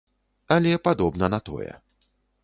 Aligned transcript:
Але 0.55 0.71
падобна 0.87 1.29
на 1.33 1.39
тое. 1.49 1.69